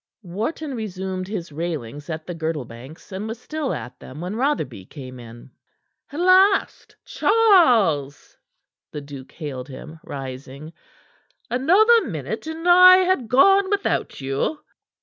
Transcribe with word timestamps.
Wharton 0.23 0.73
resumed 0.73 1.27
his 1.27 1.51
railings 1.51 2.09
at 2.09 2.25
the 2.25 2.33
Girdlebanks, 2.33 3.11
and 3.11 3.27
was 3.27 3.39
still 3.39 3.71
at 3.71 3.99
them 3.99 4.19
when 4.19 4.35
Rotherby 4.35 4.85
came 4.87 5.19
in. 5.19 5.51
"At 6.11 6.19
last, 6.21 6.95
Charles!" 7.05 8.35
the 8.91 9.01
duke 9.01 9.31
hailed 9.33 9.67
him, 9.69 9.99
rising. 10.03 10.73
"Another 11.51 12.03
minute, 12.03 12.47
and 12.47 12.67
I 12.67 12.97
had 13.05 13.27
gone 13.29 13.69
without 13.69 14.19
you." 14.19 14.61